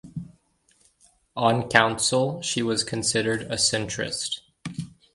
On 1.35 1.69
council, 1.69 2.41
she 2.41 2.63
was 2.63 2.83
considered 2.83 3.43
a 3.43 3.53
centrist. 3.55 4.39